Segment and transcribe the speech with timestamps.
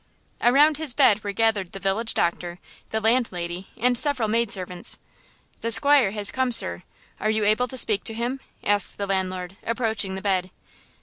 [0.41, 2.57] Around his bed were gathered the village doctor,
[2.89, 4.97] the land lady and several maid servants.
[5.59, 6.81] "The squire has come, sir;
[7.19, 10.49] are you able to speak to him?" asked the landlord, approaching the bed.